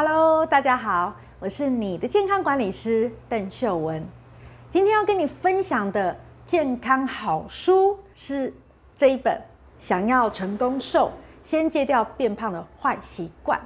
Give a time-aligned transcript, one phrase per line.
[0.00, 4.00] Hello，大家好，我是你的健康管理师邓秀文。
[4.70, 8.54] 今天要跟你分享的健康好书是
[8.94, 9.34] 这一本
[9.80, 11.10] 《想要成功瘦，
[11.42, 13.58] 先戒掉变胖的坏习惯》。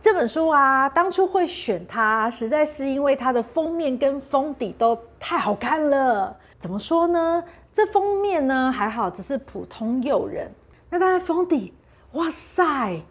[0.00, 6.36] 这本书啊，当初会选它，实在是因为它的封面跟封底都太好看了。
[6.60, 7.42] 怎么说呢？
[7.72, 10.48] 这封面呢还好，只是普通诱人。
[10.88, 11.74] 那它的封底，
[12.12, 13.02] 哇塞！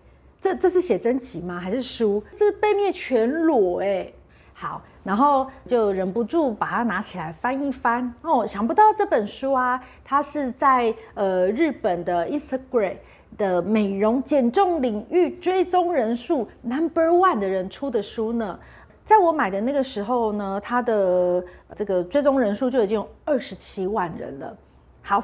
[0.44, 1.58] 这这是写真集吗？
[1.58, 2.22] 还是书？
[2.36, 4.12] 这是背面全裸哎。
[4.54, 8.14] 好，然后就忍不住把它拿起来翻一翻。
[8.24, 12.98] 哦，想不到这本书啊，它是在呃日本的 Instagram
[13.38, 18.60] 的美容减重领域追踪人数 Number One 的人出的书呢。
[19.06, 21.42] 在我买的那个时候呢，它的
[21.74, 24.58] 这个追踪人数就已经有二十七万人了。
[25.02, 25.24] 好，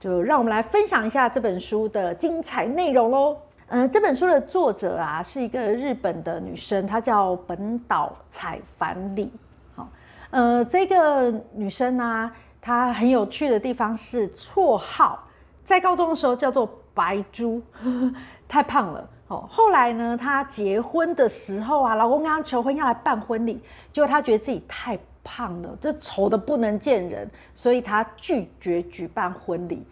[0.00, 3.36] 就让我们来分享一下这本书的精彩内容喽。
[3.74, 9.32] 呃，这本书的作者啊，是一个日本的女生，她叫本岛彩帆里。
[9.74, 9.88] 好，
[10.30, 15.26] 呃，这个女生呢、啊，她很有趣的地方是绰号，
[15.64, 17.60] 在高中的时候叫做白猪，
[18.46, 19.10] 太胖了。
[19.26, 23.60] 哦，后来呢，她结婚的时候啊，老公跟她求婚要来办婚礼，
[23.92, 29.84] 结果她觉得自己太胖了，就丑得不能见人，所以她拒绝举办婚礼。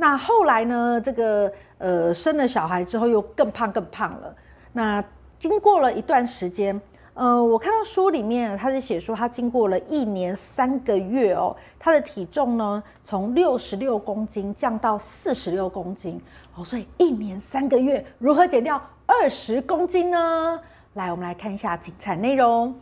[0.00, 4.34] 那后来呢，这个呃生了小孩之后又更胖更胖了。
[4.72, 5.02] 那
[5.40, 6.80] 经过了一段时间，
[7.14, 16.20] 呃，我看到书里面他是写说，他经过了一年三个月哦，他的体重呢从六十六公斤降到四十六公斤
[16.54, 20.60] 哦，所以一年三个月如何减掉二十公斤呢？
[20.94, 22.72] 来，我们来看一下精彩内容。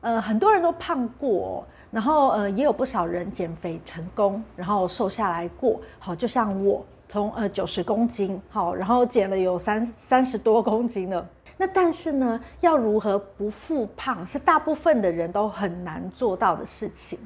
[0.00, 1.64] 呃，很多人都胖过哦。
[1.96, 5.80] 然后呃，也有不少人减肥成功，然后瘦下来过。
[5.98, 11.26] 好，就像我从呃九十公斤，好，然后减了有三三十多公斤了。
[11.56, 17.18] 那但是呢，要如何不复胖，是大部分的人都很难做到的事情。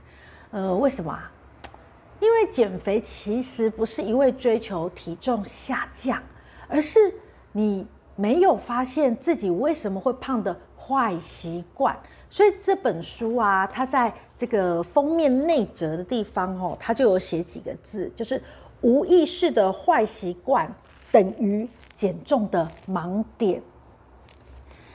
[0.52, 1.18] 呃，为什么？
[2.20, 6.22] 因为减肥其实不是一味追求体重下降，
[6.68, 7.12] 而是
[7.50, 11.98] 你没有发现自己为什么会胖的坏习惯。
[12.32, 18.42] 所以这本书啊，它在这个封面内折的地方哦，它就有写几个字，就是
[18.80, 20.74] 无意识的坏习惯
[21.12, 23.60] 等于减重的盲点。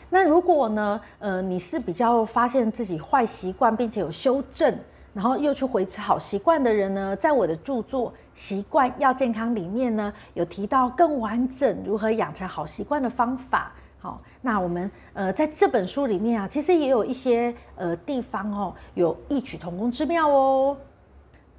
[0.09, 4.75] 那如果呢，呃，你是比较发现自己坏习惯，并且有修正，
[5.13, 13.71] 然后又去维持好习惯的人呢，在我的著作《习惯要健康》里面呢，有提到更完整如何养成好习惯的方法。
[14.05, 20.77] 好，那我们呃在这本书里面啊，其实也有一些呃地方哦，有异曲同工之妙哦。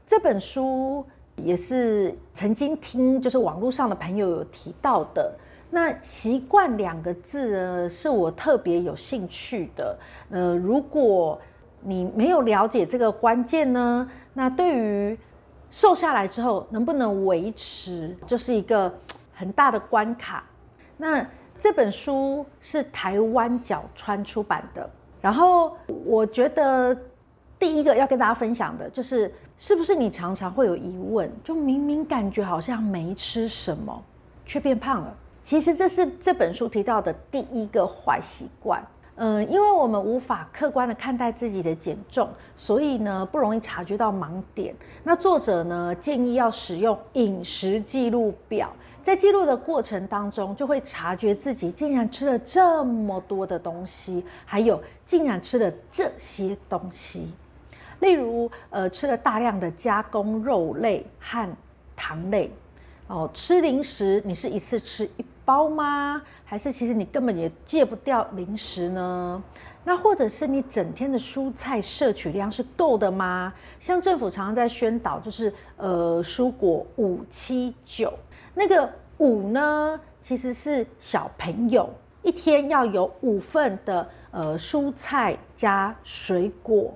[0.06, 5.34] 这本书也是曾经听就是网络上的朋友有提到的。
[5.70, 9.98] 那习惯两个字呢，是我特别有兴趣的。
[10.30, 11.36] 呃，如果
[11.80, 15.18] 你没有了解这个关键呢，那对于
[15.68, 18.94] 瘦下来之后能不能维持，就是一个
[19.34, 20.44] 很大的关卡。
[20.96, 21.26] 那
[21.58, 24.88] 这本书是台湾角川出版的，
[25.20, 26.96] 然后我觉得
[27.58, 34.02] 第一个要跟大家分享的就是，是不是你常常会有疑问，就明明感觉好像没吃什么，
[34.44, 35.16] 却变胖了？
[35.42, 38.84] 其实这是这本书提到的第一个坏习惯。
[39.18, 44.74] 嗯，因为我们无法客观的看待自己的减重，所以呢不容易察觉到盲点。
[45.02, 48.70] 那作者呢建议要使用饮食记录表。
[49.06, 57.32] 在记录的过程当中，就会察觉自己竟然吃了这么多的东西，还有竟然吃了这些东西。
[58.00, 61.48] 例如，呃，吃了大量的加工肉类和
[61.94, 62.50] 糖类。
[63.06, 66.20] 哦，吃零食，你是一次吃一包吗？
[66.44, 69.40] 还是其实你根本也戒不掉零食呢？
[69.84, 73.54] 那或者是你整天的蔬菜摄取量是够的吗？
[73.78, 78.12] 像政府常常在宣导，就是呃，蔬果五七九。
[78.58, 81.90] 那个五呢，其实是小朋友
[82.22, 86.94] 一天要有五份的呃蔬菜加水果。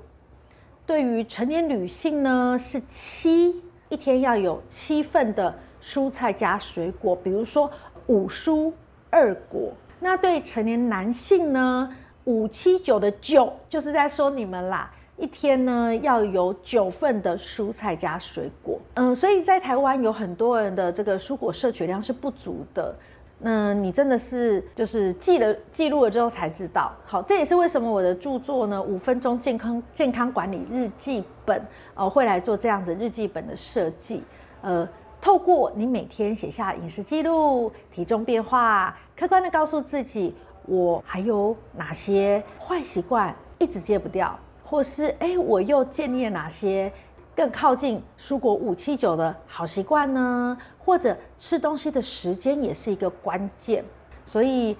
[0.87, 7.71] 对于成年女性呢，是七，一天要有七份的蔬菜加水果，比如说
[8.07, 8.73] 五蔬
[9.11, 9.71] 二果。
[10.01, 11.95] 那对成年男性呢，
[12.25, 14.91] 五七九的九，就是在说你们啦。
[15.21, 22.97] 一天呢，要有九份的蔬菜加水果，嗯，所以在台湾有很多人的这个蔬果摄取量是不足的。
[23.43, 26.91] 那你真的是就是记了记录了之后才知道。
[27.05, 31.63] 好，这也是为什么我的著作呢，五分钟健康健康管理日记本
[31.95, 34.23] 哦，会来做这样子日记本的设计。
[34.63, 34.89] 呃，
[35.21, 40.35] 透过你每天写下饮食记录、体重变化，客观的告诉自己
[40.65, 44.39] 我还有哪些坏习惯一直戒不掉，
[44.71, 46.93] 或是哎，我又建立了哪些
[47.35, 50.57] 更靠近蔬果五七九的好习惯呢？
[50.79, 53.85] 或者吃东西的时间也是一个关键。
[54.25, 54.77] 所以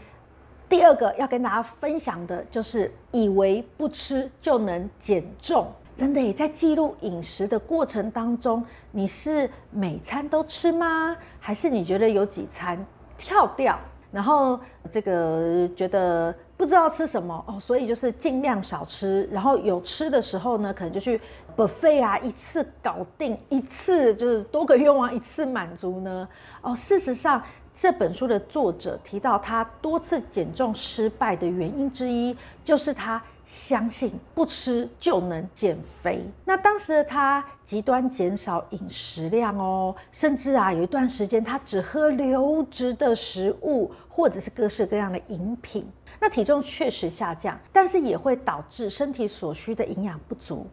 [0.69, 5.67] 第二个要跟大家分享的就是，以为不吃就能减重。
[5.97, 11.17] 真的，在记录饮食的过程当中，你是每餐都吃吗？
[11.41, 12.79] 还是你觉得有几餐
[13.19, 13.77] 跳掉，
[14.13, 21.19] 然后这个觉得不知道吃什么哦，所以就是尽量少吃，然后有吃的时候呢，可能就去
[21.57, 26.29] buffet 啊，一次搞定，一次就是多个愿望一次满足呢？
[26.61, 27.43] 哦，事实上，
[27.73, 33.23] 这本书的作者提到他多次减重失败的原因之一，就是他。
[33.47, 36.25] 相信不吃就能减肥。
[36.45, 45.85] 那当时的他极端减少饮食量哦，甚至啊有一段时间他只喝流质的食物，或者是各式各样的饮品。
[46.21, 50.67] 那体重确实下降，但是也会导致身体所需的营养不足。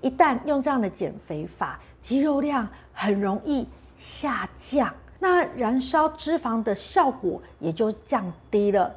[0.00, 8.92] 一旦用这样的减肥法，肌肉量很容易下降，那燃烧脂肪的效果也就降低了。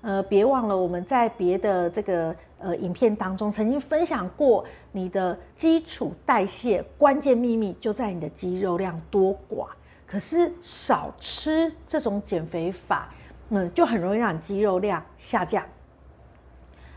[0.00, 2.34] 呃，别忘了我们在别的这个。
[2.62, 4.62] 呃，影片当中曾经分享过，
[4.92, 9.68] 你的基础代谢关键秘密就在你的肌肉量多寡。
[10.06, 13.08] 可是少吃这种减肥法，
[13.50, 15.64] 嗯，就很容易让你肌肉量下降。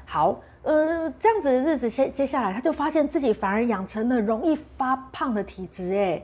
[0.06, 6.24] 好，呃，这样子的日子接接下来，他就发现自己反而养成了容易发胖的体质，哎，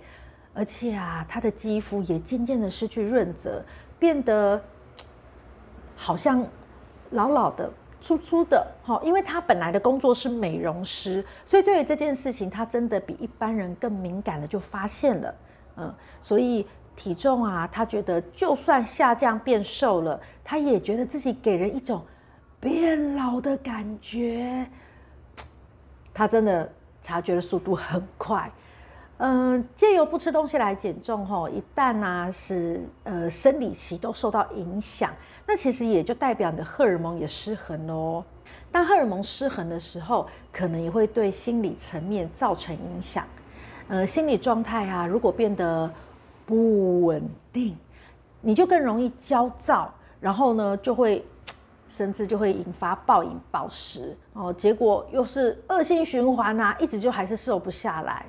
[0.54, 3.64] 而且啊，他的肌肤也渐渐的失去润泽，
[4.00, 4.62] 变得
[5.96, 6.46] 好像
[7.12, 7.70] 老老的。
[8.02, 8.66] 粗粗的，
[9.04, 15.36] 因为他本来的工作是美容师，所以对于这件事情，他真的比一般人更敏感的就发现了，
[15.75, 16.66] 嗯，所以
[17.00, 22.06] 体重啊，他觉得就算下降变瘦了，他也觉得自己给人一种
[22.60, 24.68] 变老的感觉，
[26.13, 26.69] 他真的
[27.01, 28.51] 察觉的速度很快。
[29.19, 35.13] 嗯，借由不吃东西来减重，吼，一旦呢、啊、是呃生理期都受到影响，
[35.48, 38.22] 那其实也就代表你的荷尔蒙也失衡喽。
[38.74, 43.25] 当荷尔蒙失衡的时候，可能也会对心理层面造成影响。
[43.88, 45.90] 呃，心理状态啊，如果变得
[46.50, 47.22] 不稳
[47.54, 47.78] 定，
[48.42, 51.24] 你就更容易焦躁，然后呢，就会
[51.88, 58.25] 甚至就会引发暴饮暴食哦，结果又是恶性循环啊，一直就还是瘦不下来。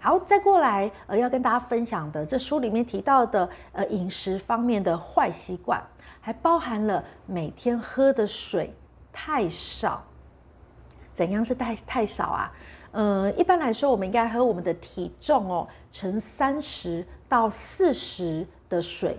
[0.00, 5.82] 好，再过来，呃，要跟大家分享的，这书里面提到的，呃，饮食方面的坏习惯，
[6.22, 8.72] 还包含了每天喝的水
[9.12, 10.02] 太少。
[11.12, 12.52] 怎样是太太少啊？
[12.92, 19.18] 呃，一般来说，我们应该喝我们的体重哦，乘三十到四十的水。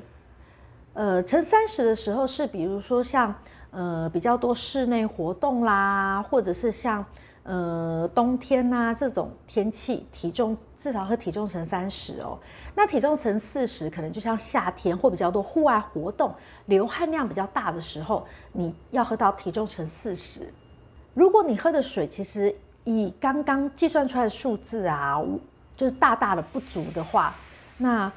[0.94, 3.34] 呃，乘三十的时候是，比如说像，
[3.72, 7.06] 呃，比较多室内活动啦，或者是像，
[7.44, 10.58] 呃，冬天呐、啊、这种天气，体重。
[10.80, 12.38] 至少喝体重乘三十哦，
[12.76, 16.34] 那体重乘四十可能就像夏天或比较多户外活动、
[16.68, 20.42] 流汗量比较大的时候，你要喝到体重乘四十。
[21.16, 25.20] 如果你喝的水其实以刚刚计算出来的数字啊，
[25.76, 27.34] 就是大大的不足的话，
[27.78, 28.12] 那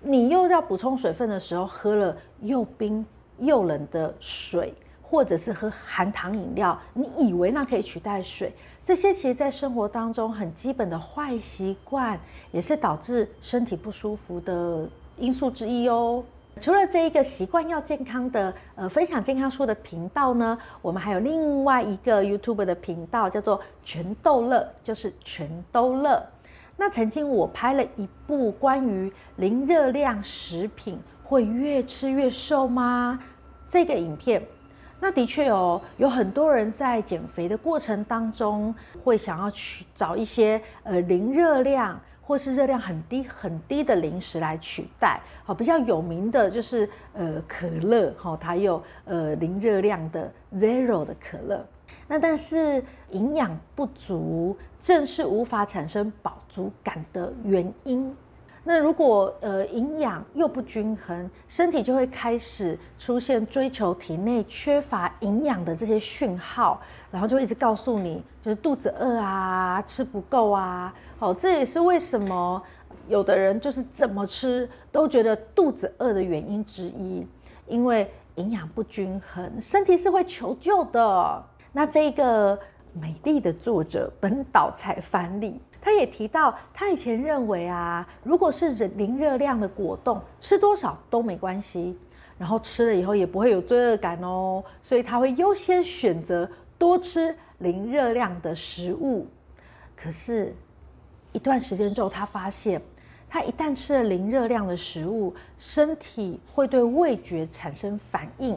[0.00, 3.04] 你又要补充水分的时候，喝了又冰
[3.38, 4.72] 又冷的水，
[5.02, 8.52] 或者是喝含糖饮料，你以为那可以取代水？
[8.84, 12.18] 这些其实，在生活当中很基本的坏习惯，
[12.50, 14.88] 也是导致身体不舒服的
[15.18, 16.24] 因素之一哦。
[16.60, 26.22] 除了这一个习惯要健康的呃分享健康书的频道呢，我们还有另外一个 YouTube 的频道，叫做全豆乐，就是全都乐。
[26.80, 33.20] 那曾经我拍了一部关于零热量食品会越吃越瘦吗？
[33.68, 34.42] 这个影片。
[34.98, 45.20] 那的确哦，有很多人在减肥的过程当中，会想要去找一些呃零热量或是热量很低很低的零食来取代。
[45.44, 51.62] 好，比较有名的就是呃可乐，哈，它有呃零热量的 Zero 的可乐。
[52.08, 58.14] 那但是营养不足，正是无法产生饱足感的原因。
[58.62, 66.78] 那如果呃营养又不均衡，身体就会开始出现追求体内缺乏营养的这些讯号，
[67.10, 70.94] 然后就一直告诉你，就是肚子饿啊，吃不够啊。
[71.18, 72.62] 好，这也是为什么
[73.08, 77.26] 有的人就是怎么吃都觉得肚子饿的原因之一，
[77.66, 81.44] 因为营养不均衡，身体是会求救的。
[81.72, 82.58] 那这个
[82.92, 85.60] 美丽的作者本岛彩帆里。
[85.82, 91.94] 他也提到，他以前认为啊，如果是零热量的果冻，吃多少都没关系；
[92.36, 96.46] 然后吃了以后也不会有罪恶感哦，所以他会优先选择
[96.76, 99.26] 多吃零热量的食物。
[99.96, 100.54] 可是，
[101.32, 102.78] 一段时间之后，他发现，
[103.26, 108.54] 他一旦吃了零热量的食物，身体会对味觉产生反应，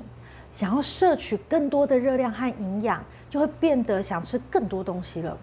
[0.53, 5.38] 想要摄取更多的热量和营养，就会变得想吃更多东西了。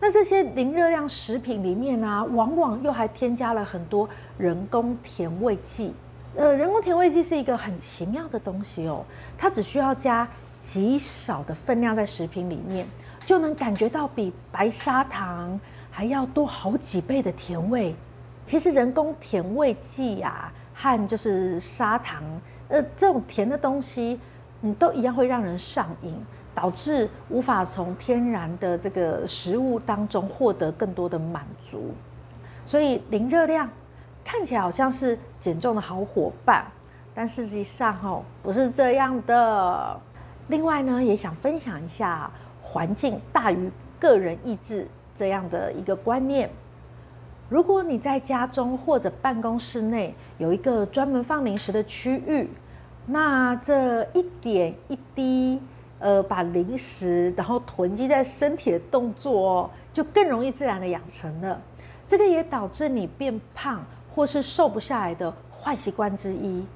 [0.00, 5.92] 那这些零热量食品里面呢、往往又还添加了很多人工甜味剂。
[6.34, 9.04] 呃，人工甜味剂是一个很奇妙的东西哦，
[9.36, 10.26] 它只需要加
[10.60, 12.86] 极少的分量在食品里面，
[13.26, 17.94] 就能感觉到比白砂糖还要多好几倍的甜味。
[18.46, 22.22] 其实人工甜味剂呀、啊，和就是砂糖，
[22.68, 24.18] 呃，这种甜的东西，
[24.62, 26.14] 你，都一样会让人上瘾，
[26.54, 31.92] 导致无法从天然的这个食物当中获得更多的满足。
[32.64, 33.68] 所以零热量。
[34.24, 36.64] 看起来好像是减重的好伙伴，
[37.12, 40.00] 但实际上哦，不是这样的。
[40.46, 42.30] 另外呢，也想分享一下
[42.62, 46.48] 环境大于个人意志这样的一个观念。
[47.48, 52.48] 如果你在家中或者办公室内有一个专门放零食的区域，
[53.06, 55.60] 那这一点一滴，
[55.98, 61.60] 呃，把零食然后囤积在身体的动作，哦就更容易自然的养成了。
[62.06, 63.84] 这个也导致你变胖。
[64.14, 66.66] 或是瘦不下来的坏习惯之一，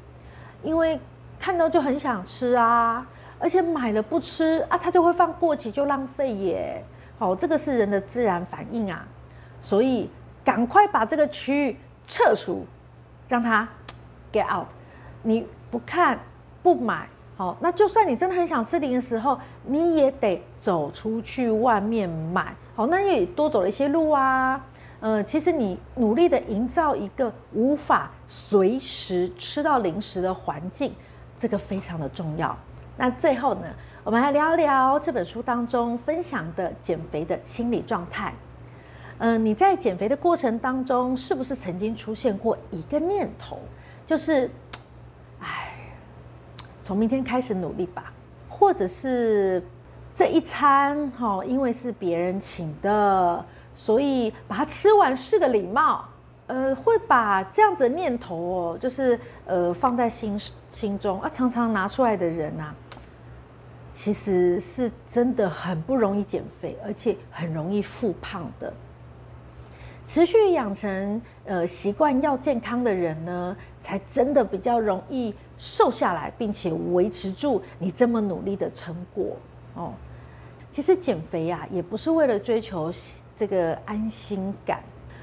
[0.62, 0.98] 因为
[1.38, 3.06] 看到就很想吃啊，
[3.38, 6.82] 而且买了不吃啊，它就会放过期就浪费耶。
[7.18, 9.06] 好，这个是人的自然反应啊，
[9.60, 10.08] 所以
[10.42, 12.64] 赶快把这个区域撤除，
[13.28, 13.68] 让它
[14.32, 14.66] get out。
[15.22, 16.18] 你不看
[16.62, 17.06] 不买，
[17.36, 22.54] 好，那就算你真的很想吃零食的时候，你也得走出去外面买。
[22.74, 24.58] 好，那也多走了一些路啊。
[25.00, 30.94] 呃，其实你努力的营造一个无法随时吃到零食的环境，
[31.38, 32.56] 这个非常的重要。
[32.96, 33.66] 那最后呢，
[34.02, 38.32] 我们来聊聊这本书当中分享的减肥的心理状态。
[39.18, 43.58] 嗯、呃，你在减肥的过程当中，是不是曾经出现过一个念头，
[44.06, 44.50] 就是，
[46.86, 48.12] 从明天开始努力吧，
[48.48, 49.60] 或者是
[50.14, 53.44] 这一餐哈，因为是别人请的。
[53.74, 56.04] 所以把它吃完是个礼貌，
[56.46, 60.40] 呃，会把这样子念头哦，就是呃放在心
[60.70, 62.72] 心中啊，常常拿出来的人啊，
[63.92, 68.72] 其实是真的很不容易减肥，而且很容易复胖的。
[70.06, 79.36] 持续养成呃习惯要健康的人呢，才真的比较容易瘦下来，并且维持住你这么努力的成果
[79.74, 79.92] 哦。
[80.70, 82.92] 其实减肥呀，也不是为了追求
[83.36, 84.80] 这个安心感。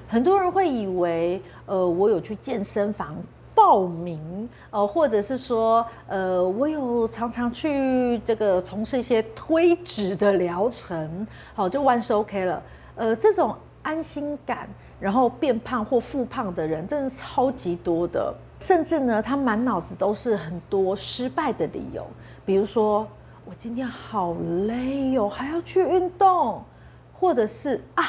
[0.07, 3.15] 很多人会以为，呃，我有去健身房
[3.53, 12.63] 报名，呃，或者是说，呃，我有常常去这个从事一些推脂的疗程，好，就万事 OK 了。
[12.95, 14.67] 呃，这种安心感，
[15.03, 18.33] 然后变胖或复胖的人，真的超级多的。
[18.59, 22.07] 甚至呢，他满脑子都是很多失败的理由，
[22.45, 23.05] 比如说。
[23.45, 24.33] 我今天好
[24.67, 26.63] 累哟，还要去运动，
[27.11, 28.05] 或者是啊，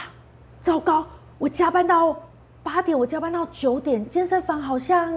[0.60, 1.04] 糟糕，
[1.38, 2.16] 我加班到
[2.62, 5.12] 八点，我加班到九点，健身房好像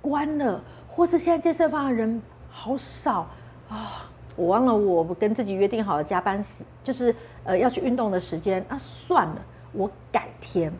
[0.00, 0.58] 关了，
[0.88, 3.28] 或是现在健身房的人好少
[3.68, 9.36] 啊，我忘了我跟自己约定好的加班时，就是呃要去运动的时间啊，算了，
[9.72, 10.72] 我改天，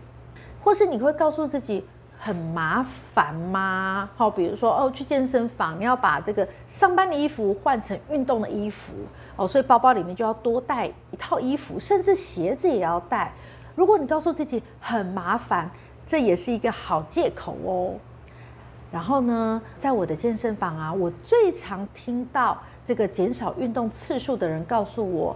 [0.62, 1.84] 或是你会告诉自己。
[2.22, 4.10] 很麻烦吗？
[4.14, 8.92] 好，比如说哦，去健身房，你要把这个上班的衣服换成运动的衣服
[9.36, 13.32] 哦，所以包包里面就要多带一套衣服，甚至鞋子也要带。
[13.74, 15.70] 如果你告诉自己很麻烦，
[16.06, 17.94] 这也是一个好借口哦。
[18.92, 25.34] 然后呢，在我的健身房啊，我最常听到这个减少运动次数的人告诉我：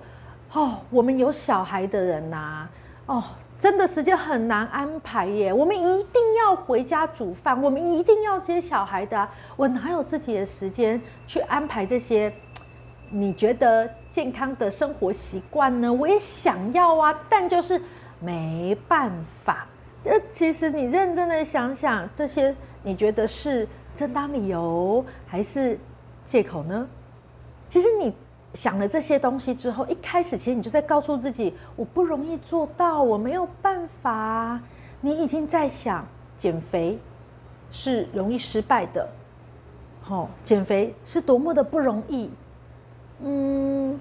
[0.53, 2.69] 哦，我们有小孩的人呐、
[3.07, 3.25] 哦。
[3.59, 5.51] 真的时间很难安排耶！
[5.53, 12.31] 我们一定要回家煮饭，我们一定要接小孩的啊，我哪有自己的时间去安排这些？
[13.11, 15.91] 你觉得健康的生活习惯呢？
[15.91, 17.81] 我也想要啊，但就是
[18.21, 19.11] 没办
[19.43, 19.67] 法。
[20.03, 25.79] 这其实你认真的想想，这些你觉得是正当理由还是
[26.27, 26.87] 借口呢？
[27.71, 28.13] 其实你。
[28.55, 34.61] 想了这些东西之后，一开始其实你就在告诉自己，我不容易做到，我没有办法。
[35.01, 36.07] 你已经在想
[36.39, 36.99] 减肥
[37.71, 39.09] 是容易失败的，
[40.09, 42.31] 哦，减肥是多么的不容易。
[43.23, 43.99] 嗯，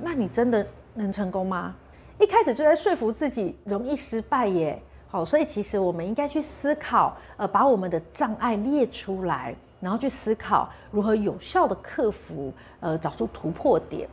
[0.00, 1.74] 那你真的能成功吗？
[2.20, 4.80] 一开始就在说服自己容易失败耶。
[5.08, 9.54] 好，所以其实我们应该去思考，呃，把我们的障碍列出来。
[9.84, 12.50] 然后去思考如何有效的克服，
[12.80, 14.08] 呃，找出突破点，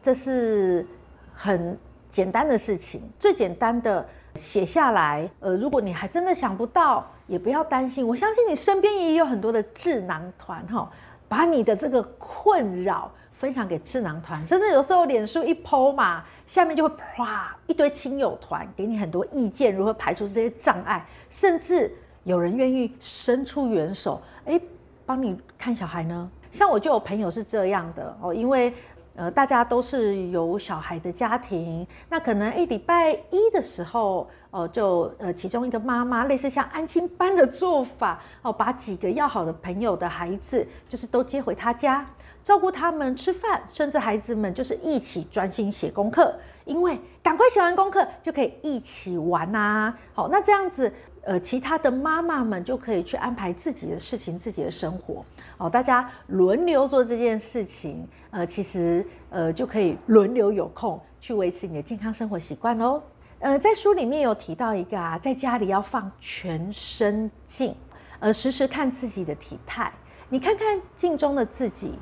[0.00, 0.86] 这是
[1.34, 1.76] 很
[2.12, 4.06] 简单的事情，最简单的
[4.36, 5.28] 写下来。
[5.40, 10.88] 呃，如果你还真的想不到，也不要担心，我相信你身边也有很多的智囊团哈，
[11.28, 21.92] 把你的这个困扰分享给智囊团，甚至有时候脸书一 po 嘛，下面就会啪一堆亲友团给你很多意见，如何排除这些障碍，甚至
[22.22, 24.60] 有人愿意伸出援手，哎，
[25.06, 26.28] 帮你看小孩呢。
[26.50, 28.74] 像我就有朋友是这样的哦，因为
[29.14, 42.04] 呃大家都是有小孩的家庭，那可能一礼拜一的时候哦就呃其中一个妈妈类似像安亲班的做法哦，把几个要好的朋友的孩子就是都接回他家。
[42.42, 46.32] 照顾他们吃饭，甚至孩子们就是一起专心写功课，
[46.64, 49.92] 因为赶快写完功课就可以一起玩呐。
[50.14, 50.92] 好，那这样子，
[51.26, 55.24] 呃，其他的妈妈们就可以去安排自己的事情、自己的生活。
[55.58, 63.02] 哦，大家轮流做这件事情，呃，其实呃就可以轮流有空去维持你的健康生活习惯哦。
[63.40, 67.74] 呃，在书里面有提到一个啊，在家里要放全身镜，
[68.20, 69.92] 呃，时时看自己的体态，
[70.28, 71.98] 你看看镜中的自己。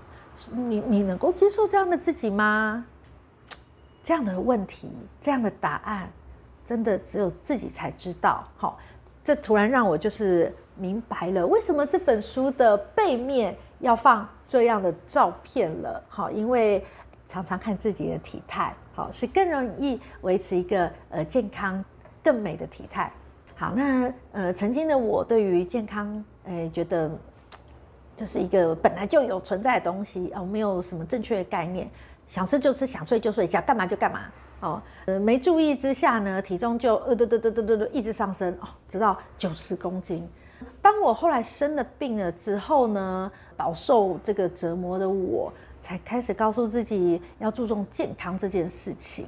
[0.52, 2.84] 你你能够接受这样的自己吗？
[4.02, 4.90] 这样的问题，
[5.20, 6.10] 这样的答案，
[6.66, 8.42] 真的只有自己才知道。
[8.56, 8.76] 好，
[9.24, 16.02] 这突然让我就是明白了，为什么这本书的背面要放这样的照片了。
[16.08, 16.84] 好，因为
[17.26, 21.84] 常常看自己的体态，好，是更容易维持一个呃健康、
[22.22, 23.10] 更美的体态。
[23.56, 27.10] 好，那呃曾经的我对于健康，诶觉得。
[28.16, 31.90] 这是一个本来就有存在的东西哦，没有什么正确的概念，
[32.28, 34.20] 想吃就吃，想睡就睡，想干嘛就干嘛
[34.60, 34.80] 哦。
[35.06, 40.28] 呃，没注意之下呢，体重就呃嘟嘟嘟嘟嘟嘟一直上升哦，直到九十公斤。
[40.80, 49.26] 当我后来生了病了之后呢，饱受这个折磨的我，才开始告诉自己要注重健康这件事情。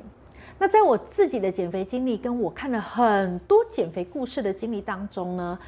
[0.58, 5.58] 那在我自己的减肥经历，跟我看了很多减肥故事的经历当中呢，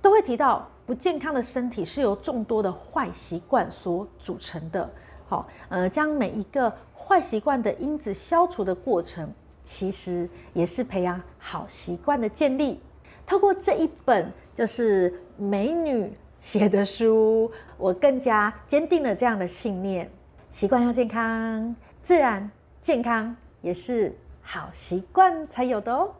[0.00, 0.66] 都会提到。
[0.86, 4.88] 不健康的身体是由众多的坏习惯所组成的。
[5.28, 6.72] 好，呃，将每一个
[7.06, 9.32] 坏习惯的因子消除的过程，
[9.64, 12.80] 其实也是培养好习惯的建立。
[13.24, 20.10] 透过这一本就是美女写的书，我更加坚定了这样的信念：
[20.50, 22.50] 习惯要健康，自然
[22.82, 26.10] 健康也是好习惯才有的哦。